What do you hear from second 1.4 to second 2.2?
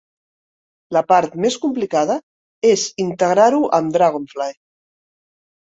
més complicada